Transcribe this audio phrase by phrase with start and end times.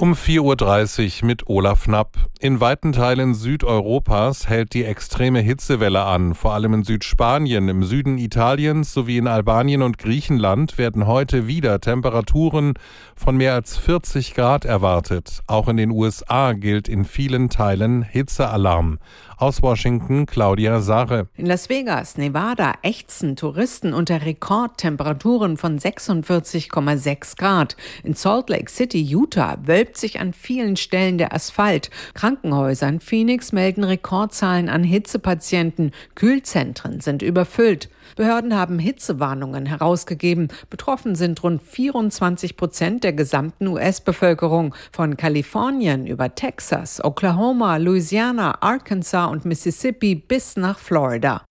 [0.00, 2.16] um 4.30 Uhr mit Olaf Knapp.
[2.40, 6.34] In weiten Teilen Südeuropas hält die extreme Hitzewelle an.
[6.34, 11.80] Vor allem in Südspanien, im Süden Italiens sowie in Albanien und Griechenland werden heute wieder
[11.80, 12.74] Temperaturen
[13.16, 15.40] von mehr als 40 Grad erwartet.
[15.48, 19.00] Auch in den USA gilt in vielen Teilen Hitzealarm.
[19.36, 21.28] Aus Washington Claudia Sache.
[21.34, 27.76] In Las Vegas, Nevada ächzen Touristen unter Rekordtemperaturen von 46,6 Grad.
[28.04, 31.90] In Salt Lake City, Utah, wölbt sich an vielen Stellen der Asphalt.
[32.14, 35.92] Krankenhäuser in Phoenix melden Rekordzahlen an Hitzepatienten.
[36.14, 37.88] Kühlzentren sind überfüllt.
[38.16, 40.48] Behörden haben Hitzewarnungen herausgegeben.
[40.70, 44.74] Betroffen sind rund 24 Prozent der gesamten US-Bevölkerung.
[44.92, 51.47] Von Kalifornien über Texas, Oklahoma, Louisiana, Arkansas und Mississippi bis nach Florida.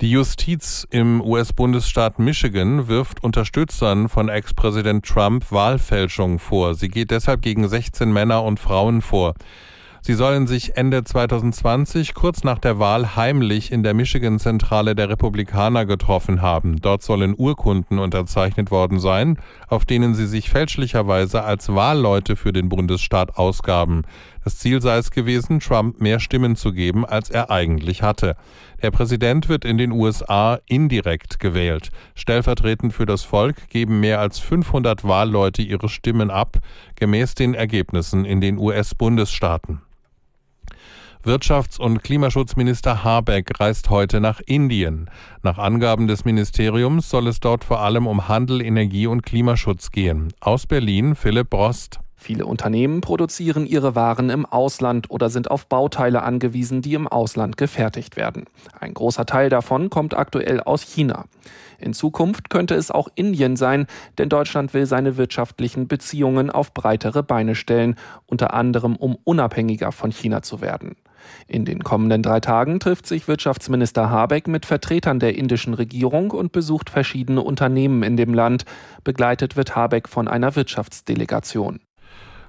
[0.00, 6.76] Die Justiz im US-Bundesstaat Michigan wirft Unterstützern von Ex-Präsident Trump Wahlfälschung vor.
[6.76, 9.34] Sie geht deshalb gegen 16 Männer und Frauen vor.
[10.08, 15.84] Sie sollen sich Ende 2020 kurz nach der Wahl heimlich in der Michigan-Zentrale der Republikaner
[15.84, 16.80] getroffen haben.
[16.80, 22.70] Dort sollen Urkunden unterzeichnet worden sein, auf denen sie sich fälschlicherweise als Wahlleute für den
[22.70, 24.04] Bundesstaat ausgaben.
[24.44, 28.34] Das Ziel sei es gewesen, Trump mehr Stimmen zu geben, als er eigentlich hatte.
[28.80, 31.90] Der Präsident wird in den USA indirekt gewählt.
[32.14, 36.60] Stellvertretend für das Volk geben mehr als 500 Wahlleute ihre Stimmen ab,
[36.96, 39.82] gemäß den Ergebnissen in den US-Bundesstaaten.
[41.28, 45.10] Wirtschafts- und Klimaschutzminister Habeck reist heute nach Indien.
[45.42, 50.32] Nach Angaben des Ministeriums soll es dort vor allem um Handel, Energie und Klimaschutz gehen.
[50.40, 52.00] Aus Berlin Philipp Brost.
[52.16, 57.58] Viele Unternehmen produzieren ihre Waren im Ausland oder sind auf Bauteile angewiesen, die im Ausland
[57.58, 58.46] gefertigt werden.
[58.80, 61.26] Ein großer Teil davon kommt aktuell aus China.
[61.78, 63.86] In Zukunft könnte es auch Indien sein,
[64.16, 70.10] denn Deutschland will seine wirtschaftlichen Beziehungen auf breitere Beine stellen, unter anderem um unabhängiger von
[70.10, 70.96] China zu werden.
[71.46, 76.52] In den kommenden drei Tagen trifft sich Wirtschaftsminister Habeck mit Vertretern der indischen Regierung und
[76.52, 78.64] besucht verschiedene Unternehmen in dem Land.
[79.04, 81.80] Begleitet wird Habeck von einer Wirtschaftsdelegation.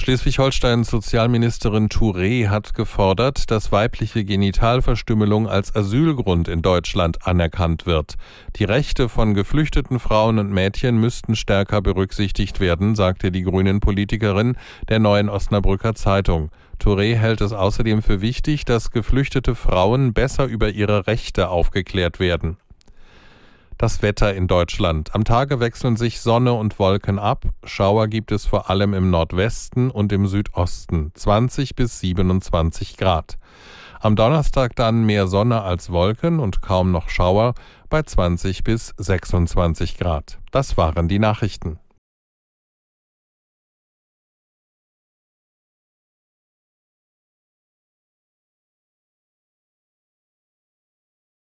[0.00, 8.14] Schleswig-Holsteins Sozialministerin Touré hat gefordert, dass weibliche Genitalverstümmelung als Asylgrund in Deutschland anerkannt wird.
[8.56, 14.56] Die Rechte von geflüchteten Frauen und Mädchen müssten stärker berücksichtigt werden, sagte die grünen Politikerin
[14.88, 16.50] der neuen Osnabrücker Zeitung.
[16.82, 22.56] Touré hält es außerdem für wichtig, dass geflüchtete Frauen besser über ihre Rechte aufgeklärt werden.
[23.80, 25.14] Das Wetter in Deutschland.
[25.14, 27.46] Am Tage wechseln sich Sonne und Wolken ab.
[27.64, 31.12] Schauer gibt es vor allem im Nordwesten und im Südosten.
[31.14, 33.38] 20 bis 27 Grad.
[33.98, 37.54] Am Donnerstag dann mehr Sonne als Wolken und kaum noch Schauer
[37.88, 40.40] bei 20 bis 26 Grad.
[40.50, 41.78] Das waren die Nachrichten.